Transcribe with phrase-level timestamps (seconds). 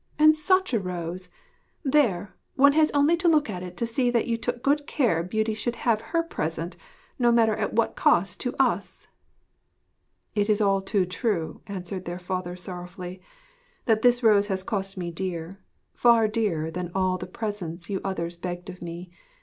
[0.17, 1.29] and such a rose!
[1.83, 5.21] There one has only to look at it to see that you took good care
[5.21, 6.75] Beauty should have her present,
[7.19, 9.09] no matter at what cost to us!'
[10.33, 13.21] 'It is all too true,' answered their father sorrowfully,
[13.85, 15.59] 'that this rose has cost me dear
[15.93, 19.11] far dearer than all the presents you others begged of me.